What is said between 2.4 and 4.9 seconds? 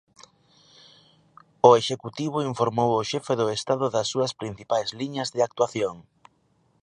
informou o xefe do Estado das súas principais